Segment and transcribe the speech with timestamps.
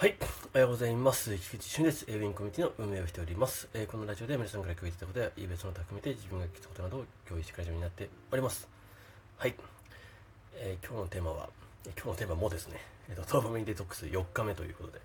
[0.00, 0.14] はい。
[0.54, 1.36] おはようございます。
[1.36, 2.06] 菊池俊です。
[2.08, 3.68] ウィンコミュニティの運営をしております。
[3.74, 8.66] えーこのラジオで皆さんから共有したことや、イベントの他含めて自分が聞いたことなどを共有していくラジオになっております。
[9.36, 9.54] はい。
[10.54, 11.50] えー今日のテーマは、
[11.86, 15.00] え今日のテーマもですね、えっ、と、ドーパミンデトックス4日目ということで、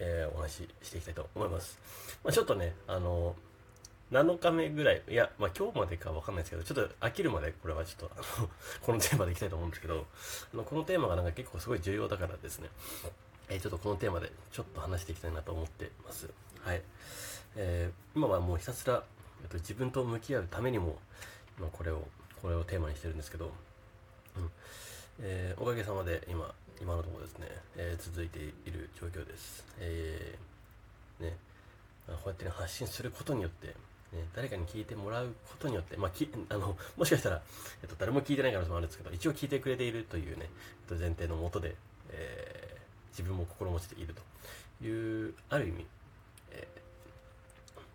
[0.00, 1.78] えーお話ししていきたいと思います。
[2.24, 3.36] まあちょっとね、あの
[4.10, 8.50] 7日目ぐらい、いや、まあ今日までかわかんないですけど、ちょっと飽きるまでこれはちょっと、あの、
[8.82, 10.04] このテーマでいきたいと思うんですけど、
[10.52, 12.68] あのこのテーマがなんか結構すごい重要だからですね、
[13.54, 16.28] えちょっとこのテーマでちょっと話していきたいなと思ってます。
[16.62, 16.82] はい。
[17.56, 19.02] えー今はもうひたすら、
[19.42, 20.98] えっと、自分と向き合うためにも、
[21.58, 22.06] まあ、これを、
[22.40, 23.52] これをテーマにしてるんですけど、
[24.36, 24.50] うん。
[25.20, 27.46] えーおかげさまで今、今のところですね、
[27.76, 29.64] えー続いている状況です。
[29.78, 31.36] えーね、
[32.06, 33.74] こうやってね、発信することによって、ね、
[34.34, 37.42] 誰かに聞いてもらうことによって、まあ、き あのもしかしたら、
[37.82, 40.48] えっと、誰も聞いてない可能性もあるんですけど、一応聞いてくれているというね、
[40.82, 41.76] えっと、前提のもとで、
[42.10, 42.61] えー
[43.12, 44.14] 自分も心持ちでいる
[44.80, 45.86] という、ある意味、
[46.50, 46.82] えー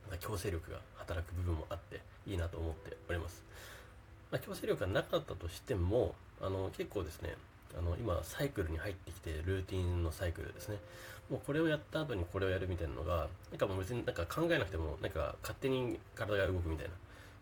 [0.10, 3.44] まあ強制力が働く部分もあって、いいなと思っております。
[4.32, 7.36] まあ、強制力がなかったとしても、あの結構ですね、
[7.78, 10.78] あの今、サイクルに入ってきて、ルーティンのサイクルですね。
[11.30, 16.88] もうこれをやった後にこれをやるみたいなのが、なんかもう別になんか考えなくても、なんか勝手に体が動くみたい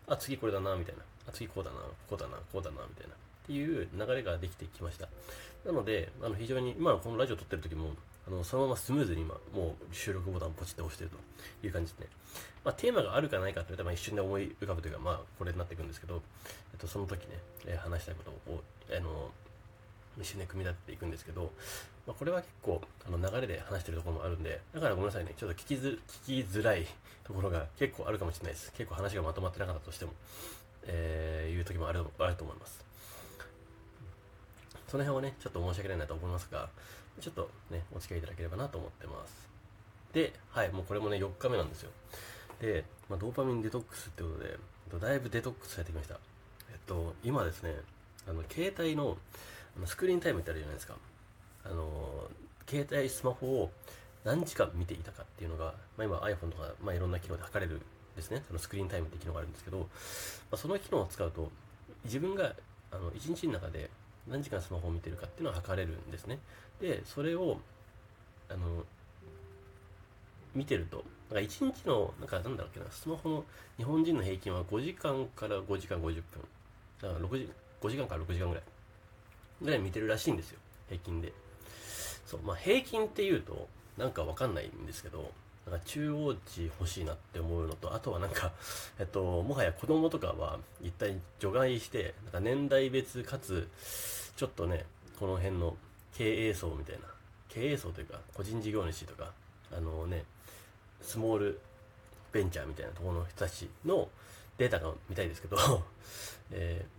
[0.08, 0.14] な。
[0.14, 1.02] あ、次これだな、みたいな。
[1.28, 1.76] あ、次こうだな、
[2.08, 3.14] こうだな、こうだな、みたいな。
[3.14, 5.08] っていう流れができてきました。
[5.66, 7.90] なので、あの非常に、今このラジオ撮ってる時も、
[8.26, 12.06] あのそのままスムーズに今、もう収録ボタンポチって押してるという感じですね。
[12.64, 16.22] まあ、テーマがあるかないかって言ったら、まあ、一瞬で思い浮かぶというか、まあ、これになっていくんですけど、
[16.72, 18.62] えっと、その時ね、え話したいことを、
[18.96, 19.30] あの、
[20.20, 21.50] 一瞬で組み立てていくんですけど、
[22.06, 26.86] まあ、これは結構、あの、流れで話してるところもあるんで、だからごめんなさいね、ちょっと聞きづ、聞きづらい
[27.24, 28.72] ところが 結構あるかもしれないです。
[28.72, 30.12] 結構話がまとまってなかったとしても、
[30.84, 32.84] えー、いう時もある、あると思います。
[34.88, 36.68] その辺はね、ちょっと申し訳ないなと思いますが、
[37.20, 39.48] ちょっとね、お付き合いいただければなと思ってます。
[40.12, 41.90] で、はい、もうこれもね、4日目なんですよ。
[42.60, 44.30] で、まあ、ドーパミンデトックスってこ
[44.90, 46.18] とで、だいぶデトックスされてきました。
[46.70, 47.74] えっと、今ですね、
[48.28, 49.16] あの、携帯の
[49.76, 50.94] あのスクリーンタイムってあるじゃないですか。
[51.64, 52.30] あの、
[52.66, 53.70] 携帯、スマホを
[54.24, 57.82] 何時間見ていたかっていうのが、まあ、今 iPhone とか、まあ、いろんな機能で測れる
[58.16, 58.42] ですね。
[58.46, 59.84] そのスクリーンタイムって機能があるんですけど、ま
[60.52, 61.50] あ、その機能を使うと、
[62.04, 62.54] 自分が
[62.90, 63.90] あの1日の中で
[64.28, 66.38] 何時間スマホを見てるかっていうのは測れるんですね。
[66.80, 67.58] で、それを、
[68.48, 68.84] あの、
[70.54, 73.44] 見てると、なんか1日の、なんかなんだろうけな、スマホの
[73.76, 76.22] 日本人の平均は5時間から5時間50分。
[77.02, 78.64] だから6時、5時間から6時間ぐらい。
[79.62, 80.58] ぐらい見てるらしいんですよ。
[80.88, 81.32] 平均で。
[82.26, 85.30] そう、まあ平均っていうと、なんかわかんないんですけど、
[85.66, 88.52] なんか中央値欲しいなって思うのと、あとはなんか、
[88.98, 93.68] えっと、もはや子供とかは一体除外して、なんか年代別かつ、
[94.36, 94.86] ちょっとね、
[95.18, 95.76] この辺の
[96.14, 97.06] 経営層みたいな、
[97.48, 99.32] 経営層というか、個人事業主とか、
[99.76, 100.24] あのね、
[101.02, 101.60] スモール
[102.32, 104.08] ベンチャーみたいなところの人たちの
[104.58, 105.56] データが見たいですけど、
[106.52, 106.96] えー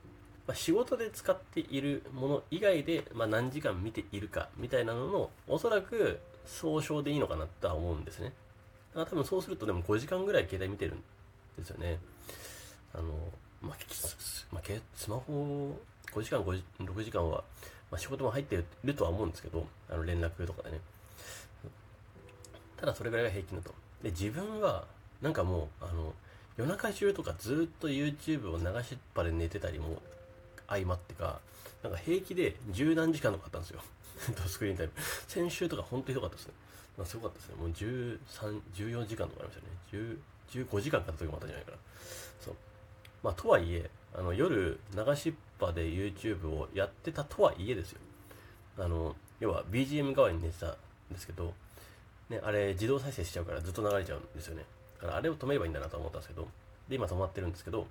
[0.48, 8.34] ま、仕事で使っているもの以外で、まあ、何時間見ているかみたいなのの、おそらく総称でいいのかなとは思うんですね。
[9.06, 11.04] 多分そうするとでも5時間ぐらい携帯見てるん
[11.58, 12.00] ですよね。
[12.94, 13.14] あの、
[13.62, 14.64] まあ、きすまあ、
[14.96, 15.78] スマホ
[16.14, 17.44] 5時間、5時6時間は、
[17.92, 20.80] まあ、仕事も入ってるとは思うんですけど、あの連絡とかでね。
[22.78, 23.74] ただそれぐらいが平均だと。
[24.04, 24.86] で、自分は、
[25.22, 26.14] なんかもう、あの、
[26.58, 30.02] 夜中中とかずっと YouTube を流しっぱで寝てたりも
[30.68, 31.40] 相まってか、
[31.84, 33.82] なんか平気で十何時間とかあったんですよ。
[34.48, 34.94] スクリーンタイム。
[35.28, 36.54] 先週とか本当にひどかったですね。
[36.98, 37.56] まあ、すごかったですね。
[37.56, 39.68] もう13、14時間とかありましたね。
[39.92, 40.18] 10
[40.52, 41.78] 15時間かかった時もあったんじゃないかな。
[42.40, 42.56] そう。
[43.24, 48.00] まあ、とはいえ、あの、夜流しっぱで YouTube をやってたとはいえですよ。
[48.78, 50.76] あの、要は BGM 代わりに寝てたん
[51.12, 51.54] ですけど、
[52.30, 54.66] ね、あれ自動再生しちゃうからずっと流れちゃうんですよね。
[55.02, 56.48] だからあれを止めればいいんだなと思ったんですけど、
[56.90, 57.88] で、今止まってるんですけど、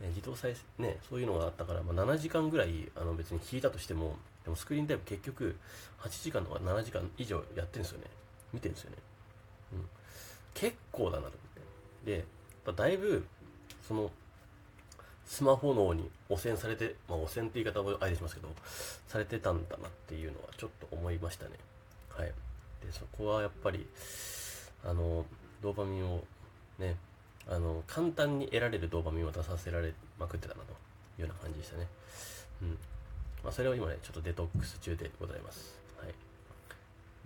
[0.00, 5.56] えー自動再生、ね、そういうのがあったから、まあ、7時間ぐらい、あの別に聞いたとしても、でもスクリーンタイム結局、
[6.00, 8.06] 8時間とか7時間以上やってるんですよね。
[8.52, 8.96] 見てるんですよね。
[9.74, 9.88] うん。
[10.54, 11.30] 結構だなと思っ
[12.04, 12.10] て。
[12.10, 12.24] で、
[12.66, 13.24] やだいぶ、
[13.86, 14.10] その、
[15.26, 18.48] スマホ脳に汚染されて、まあ汚染って言い方をあれしますけど、
[19.06, 21.52] されてたんだなっていうのはちょっと思いましたね。
[22.10, 22.26] はい。
[22.84, 23.86] で、そこはやっぱり、
[24.84, 25.24] あの、
[25.62, 26.24] ドーパミンを
[26.78, 26.96] ね、
[27.48, 30.72] あの、簡単に得られるドーパミンを出させられまくってたなと
[31.18, 31.88] いうような感じでしたね。
[32.62, 32.78] うん。
[33.42, 35.78] まあ、それを今ね、ちょっとデトックス中でございます。
[35.98, 36.14] はい。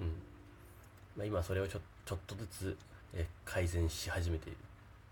[0.00, 0.06] うん。
[1.16, 2.76] まあ、今それをちょちょっとずつ
[3.16, 4.58] え改善し始めている。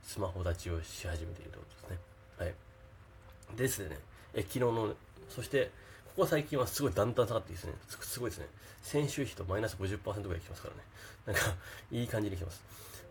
[0.03, 1.99] スマホ立ちをし始めているということですね。
[2.39, 3.57] はい。
[3.57, 3.99] ですね、
[4.35, 4.95] え昨日の、
[5.29, 5.71] そして、
[6.15, 7.73] ここ最近はすごいだんだん下がっていいですね。
[7.89, 8.47] すごいですね。
[8.83, 10.81] 先週比とマイナス50%ぐらい来ますからね。
[11.27, 11.57] なんか、
[11.91, 12.63] いい感じに来ます。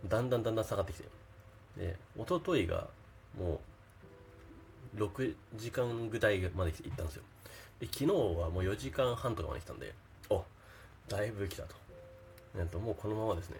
[0.08, 1.06] だんだんだんだん下がってきて。
[1.78, 2.88] で、一昨日が
[3.38, 3.60] も
[4.96, 7.24] う6時間ぐらいまで行ったんですよ。
[7.80, 9.94] で、昨日はもう4時間半とかまで来たんで、
[10.30, 10.44] お
[11.08, 11.76] だいぶ来たと。
[12.56, 13.58] えっと、もうこのままですね、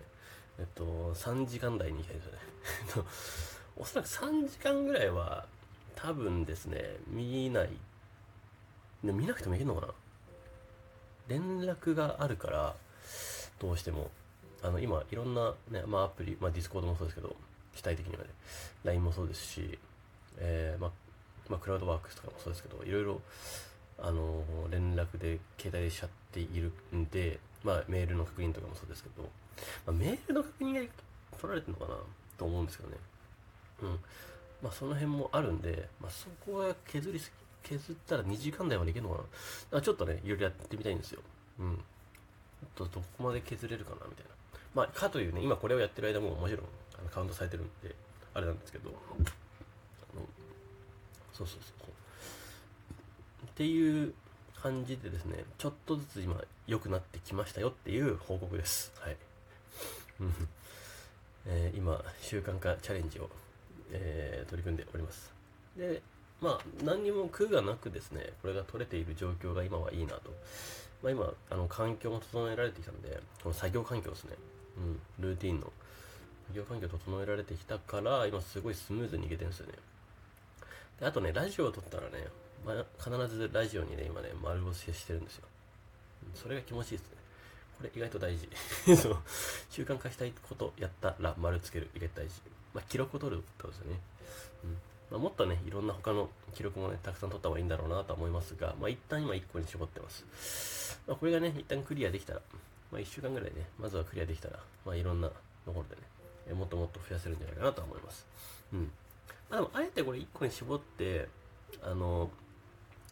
[0.60, 3.10] えっと、3時間台に行きたいですよね。
[3.76, 5.48] おそらく3時間ぐらいは
[5.96, 7.70] 多分ですね、見ない。
[9.04, 9.94] で見なくてもいけるのかな
[11.28, 12.76] 連絡があるから、
[13.60, 14.10] どうしても。
[14.62, 17.36] あの、今、いろんなね、まあアプリ、まあ Discord もそうですけど、
[17.76, 18.30] 基本的にはね、
[18.84, 19.80] LINE もそうですし、
[20.38, 20.92] えー、まあ、
[21.50, 23.22] まあ、クラウドワークスとかもそうですけど、いろいろ、
[24.00, 29.30] あのー、連絡で携帯しちゃっているんで、まあ、メールの確認とかもそうですけど、ま
[29.88, 30.92] あ、メールの確認が
[31.40, 32.00] 取られてるのかな
[32.38, 32.98] と思うんですけどね。
[33.84, 33.90] うん。
[34.62, 37.32] まあ、その辺もあるんで、まあ、そこは削りす
[37.64, 41.22] ぎ、削ったら2時間台までいけるのかなだからちょっとね、いろいろやってみたいんですよ。
[41.60, 41.80] うん。
[42.76, 44.53] とどこまで削れるかなみたいな。
[44.74, 46.66] まあ、かというね、今これをやってる間ももちろん
[47.00, 47.96] あのカウントされてるんで、
[48.34, 50.26] あれなんですけど、あの
[51.34, 51.90] そうそうそうそう。
[53.46, 54.14] っていう
[54.62, 58.92] 感じでですね、ちょっとずつ今良くなってきましたよっていう報告です。
[59.00, 59.18] はい。
[61.46, 63.30] えー、今、習慣化チャレンジを、
[63.92, 65.34] えー、取り組んでおります。
[65.78, 66.02] で、
[66.42, 70.32] まあ、何にも苦がなくですね、これが取れている状況が今はいいなと。
[71.02, 74.36] まあ、今、あの、環境も整えられてきたので、この作業環境ですね。
[74.78, 75.72] うん、ルーティンの
[76.48, 79.74] 作業環境整えられてきたから、今すごいスムーズにいけてるんですよね。
[81.00, 82.28] であとね、ラジオを撮ったらね、
[82.66, 85.44] ま、必ずラジオにね、今ね、丸押ししてるんですよ。
[86.36, 87.18] それが気持ちいいですね。
[87.78, 88.50] これ意外と大事。
[88.96, 89.18] そう。
[89.70, 91.90] 習慣化したいことやったら丸つける。
[91.96, 92.42] 意外と大事。
[92.74, 94.00] まあ、記録を取るってことですよね。
[94.64, 94.78] うん
[95.12, 101.00] まあ、もっとね、いろんな他の記録もね、たくさん取った方がいいんだろうなと思いますが、まあ、一旦今1個に絞ってます。
[101.08, 102.42] まあ、これがね、一旦クリアできたら、
[102.94, 105.34] まあ、1週間ぐらいね、まずはクリアできたら、まあ、いろんなと
[105.66, 108.28] ころでね、もっともっと増やせるんじゃないかなとは思います。
[108.72, 108.92] うん。
[109.50, 111.28] まあ、でも、あえてこれ1個に絞って、
[111.82, 112.30] あの、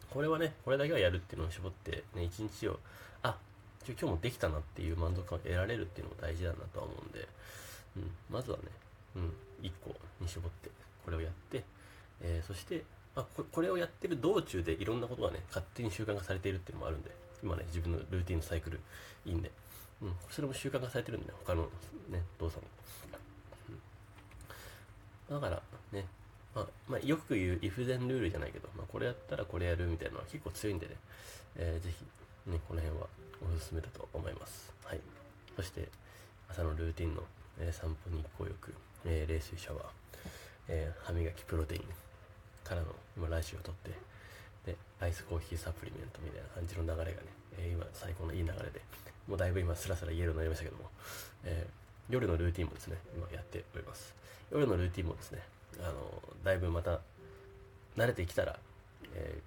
[0.08, 2.78] これはね、これだけはやるっていうのを絞って、ね、1日を、
[3.22, 3.36] あ、
[3.84, 7.26] 今日もできたなっていう満足感を得られるっていうのも大事だなとは思うんで、
[7.96, 8.64] うん、まずはね、
[9.16, 9.32] うん、
[9.66, 10.70] 1個に絞って、
[11.04, 11.64] これをやって、
[12.20, 12.84] えー、そして、
[13.16, 17.10] まあこ、これをやってる道中でいろんなことがね、勝手に習慣化されているっていうのもあるんで、
[17.42, 18.78] 今ね、自分のルーティンのサイクル
[19.26, 19.50] いいんで、
[20.02, 21.62] うん、それも習慣化されてるんで、ね、他の
[22.10, 22.68] ね、動作も。
[25.30, 25.62] だから、
[25.92, 26.04] ね、
[26.54, 30.96] まあ、まあ、よく言う if then ルールじゃないけど、まあ、これやったらこれやるみたいなのは結構強いんでね、
[31.56, 33.06] えー、ぜひ、ね、この辺は
[33.40, 34.72] おすすめだと思います。
[34.84, 35.00] はい。
[35.56, 35.88] そして、
[36.50, 37.22] 朝のルーティンの、
[37.60, 38.74] えー、散歩日光浴、
[39.06, 39.84] えー、冷水シャワー、
[40.68, 41.82] えー、歯磨きプロテイン
[42.64, 43.90] からの今来週をとって、
[44.66, 47.28] で、アイスコーヒーサプリメントみたいな感じの流れがね、
[47.58, 48.80] え、今最高のいい流れで、
[49.28, 50.90] もうだいぶ今スラスラ言えるようになりましたけども、
[51.44, 54.14] えー、夜のルーティンもですね、今やっております。
[54.50, 55.40] 夜のルーティンもですね、
[55.80, 57.00] あのだいぶまた
[57.96, 58.58] 慣れてきたら、
[59.14, 59.38] え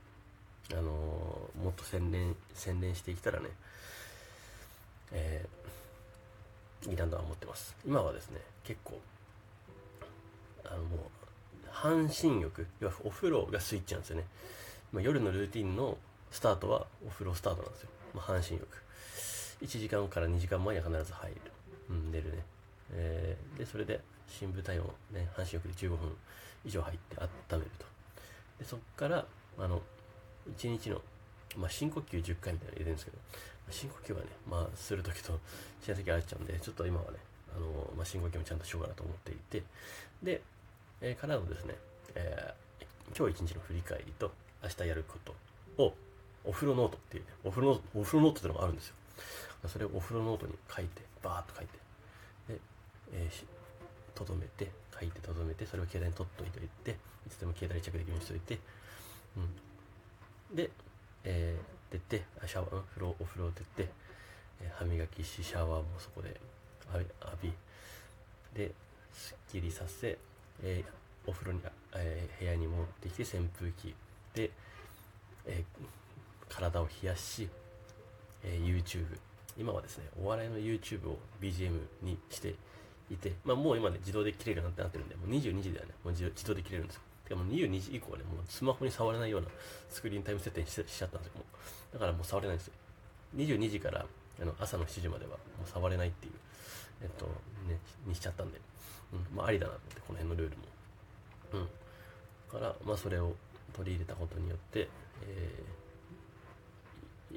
[0.69, 3.50] ー、あのもっと洗練洗練してきたらね、
[5.12, 7.75] えー、いいなとは思ってます。
[7.86, 9.00] 今はですね結構
[10.66, 11.00] あのもう
[11.69, 14.24] 半身浴要はお風呂がスイッチなんですよね、
[14.94, 15.98] ま、夜のルーティンの
[16.31, 18.68] スタートはお風呂スタートなんですよ、まあ、半身浴。
[19.62, 21.42] 1時間から2時間前には必ず入る、
[21.90, 22.44] うん、寝るね、
[22.94, 25.98] えー、でそれで深部体温ね、半身浴で15分
[26.65, 27.15] 以上入って
[27.51, 27.86] 温めると。
[28.60, 29.25] で、そこから、
[29.58, 29.82] あの、
[30.58, 31.01] 1日の、
[31.56, 33.18] まあ、深呼吸10回みたいなの入れるんですけど、
[33.70, 35.39] 深呼吸はね、まあ、するときと
[35.84, 37.18] しないときあっちゃうんで、ちょっと今はね、
[37.56, 39.63] あの、まあ、深呼吸もちゃんとしようかなと思っていて、
[40.22, 40.41] で、
[41.01, 41.75] えー、からのですね、
[42.15, 44.32] えー、今日一日の振り返りと、
[44.63, 45.18] 明日やるこ
[45.77, 45.94] とを、
[46.44, 48.96] お風呂ノートっていうね、お風呂お風呂ノートっていうのがあるんですよ。
[49.67, 52.60] それをお風呂ノートに書いて、バーっと書いて、で、
[53.13, 53.45] えー、
[54.15, 56.48] とどめて書いてとどめてそれを携帯に取っとい
[56.84, 58.60] ていつでも携帯に着できるようにしておいて、
[60.51, 60.69] うん、で、
[61.24, 63.89] えー、出てシャワー、風呂お風呂出て、
[64.62, 66.36] えー、歯磨きしシャワーもそこで
[66.93, 67.03] 浴
[67.43, 67.53] び
[68.53, 68.72] で
[69.13, 70.17] すっきりさせ、
[70.63, 71.60] えー、お風呂に、
[71.95, 73.93] えー、部屋に持ってきて扇風機
[74.34, 74.51] で、
[75.45, 77.50] えー、体を冷やし、
[78.46, 79.06] え、YouTube
[79.58, 82.56] 今はですねお笑いの YouTube を BGM にして
[83.10, 87.02] いて、まあ、もう今ね、自動で切れるようになってるんで、もう22時だよね、もう自動で切れるんですよ。
[87.25, 89.48] てかもう22時以降はね、もうスマホに触れないような
[89.90, 91.46] スクリーンタイム設定にしちゃったんですよ、も
[91.92, 91.94] う。
[91.94, 92.74] だからもう触れないんですよ。
[93.36, 94.06] 22時から
[94.42, 96.34] あの朝の7時まではもう触れないっていう、
[97.02, 97.25] えっと、
[97.68, 98.60] ね、にしちゃったんで、
[99.14, 100.64] うん、まあありだなって、この辺のルールも。
[101.54, 102.60] うん。
[102.60, 103.36] から、まあそれを
[103.74, 104.88] 取り入れたことによって、
[105.24, 105.64] え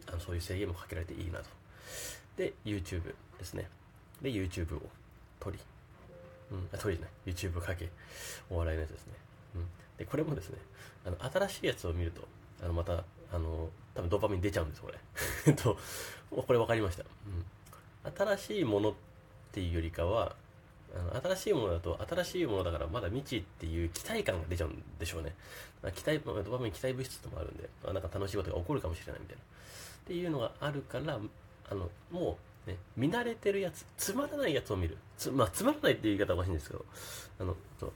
[0.07, 1.45] あのそういう制限もかけられていいなと。
[2.37, 3.69] で、YouTube ですね。
[4.23, 4.83] で、YouTube を
[5.41, 5.59] 撮り、
[6.51, 7.89] うん、あ、撮りじゃない、YouTube かけ、
[8.51, 9.13] お笑いのやつですね。
[9.57, 9.67] うん。
[9.97, 10.59] で、これもですね、
[11.07, 12.23] あの、新しいやつを見ると、
[12.63, 14.99] あの、また、あの、多分ドーパミン出ちゃうんです、これ。
[15.47, 15.79] え っと、
[16.31, 17.05] これ分かりました。
[18.05, 18.17] うん。
[18.17, 18.95] 新しいものっ
[19.53, 20.37] ていうよりかは、
[20.99, 25.35] あの新しいものだと新しいものだからまだ未知っていう期待感が出ちゃうんでしょうね。
[25.95, 29.43] 期待、ドパミン期待物質ともあるんで、あなんか楽しいことが起こるかもしれないみたいな。
[29.43, 29.45] っ
[30.07, 31.19] ていうのがあるから、
[31.71, 34.97] あの、もう、ね、見慣れてるやつ、つまらないやつを見る。
[35.17, 36.85] つ、まあ、つまらないっていう言い方はおかしいんですけど、
[37.41, 37.93] あの、そう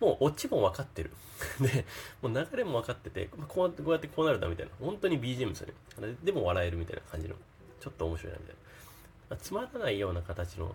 [0.00, 1.10] もうオチも分かってる。
[1.60, 1.84] で、
[2.22, 4.72] もう流れも分かってて、こうやってこうやってこうなるんだみたいな。
[4.80, 5.68] 本当に BGM ですよ
[6.00, 6.16] ね。
[6.24, 7.34] でも笑えるみたいな感じの。
[7.80, 8.56] ちょっと面白いなみたい
[9.30, 9.36] な。
[9.36, 10.74] つまらないような形の、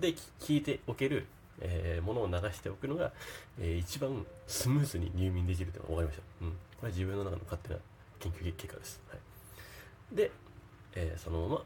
[0.00, 1.26] で聞いておける、
[1.60, 3.12] えー、ものを流しておくのが、
[3.60, 6.44] えー、一番スムーズに入眠できるというのが分かりました。
[6.44, 6.50] うん。
[6.50, 7.80] これは自分の中の勝手な
[8.18, 9.00] 研究結果です。
[9.08, 10.16] はい。
[10.16, 10.30] で、
[10.94, 11.64] えー、そのまま、ま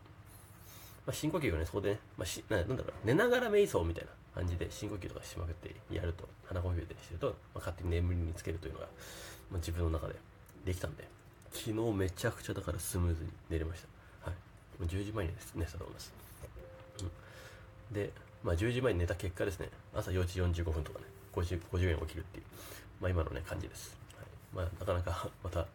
[1.08, 8.86] あ、深呼吸をね、そこでね、まあ、しななんだろう、寝ながら瞑想みたいな感じで深呼吸とかしまくってやると、鼻呼吸でしてると、まあ、勝手に眠りにつけるというのが、
[9.50, 10.14] まあ、自分の中で
[10.64, 11.08] できたんで、
[11.52, 13.82] 昨日めちゃくちゃだからスムーズに寝れまし
[14.22, 14.30] た。
[14.30, 14.84] はい。
[14.86, 16.12] 10時前に寝てたと思います。
[17.00, 17.10] うん。
[17.92, 21.04] で、まあ、10時前に寝た結果ですね、朝4時45分とかね、
[21.34, 22.44] 50, 50円起きるっていう、
[23.00, 23.96] まあ、今のね、感じです。
[24.16, 24.26] はい。
[24.54, 25.66] まあ、なかなか また、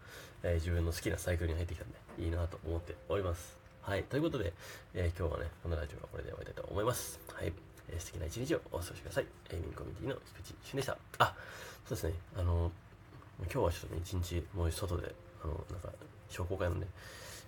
[0.43, 3.57] えー、自分の好きなサイクルに入ってきたんで、いいなと思っております。
[3.81, 4.03] はい。
[4.03, 4.53] ということで、
[4.93, 7.19] えー、今日はね、このラジオはこれで終わりたいと思います。
[7.33, 7.53] はい。
[7.89, 9.27] えー、素敵な一日をお過ごしください。
[9.51, 10.97] エイミンコミュニティの菊池俊でした。
[11.19, 11.35] あ、
[11.85, 12.13] そうですね。
[12.35, 12.71] あの、
[13.39, 15.89] 今日はちょっとね、一日、もう外で、あの、なんか、
[16.29, 16.87] 商工会のね、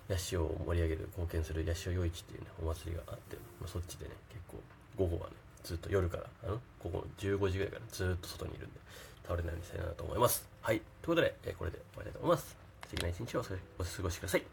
[0.10, 4.62] ヤシを盛り上げる、貢献するヤシオ夜市っていうね、お祭りがあって、まあ、そっちでね、結構、
[4.98, 8.80] 午後はね、ずっと夜から、あの、ここ15時ぐらいからずっと外にいるんで、
[9.24, 10.48] 倒れないようにしたいなと思います。
[10.62, 10.80] はい。
[10.80, 12.58] ということで、えー、これで終わりたいと思います。
[12.84, 13.44] 素敵な一日をお
[13.84, 14.44] 過ごしください。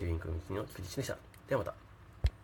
[0.00, 1.16] エビンクの道の菊池でした。
[1.48, 1.91] ではまた。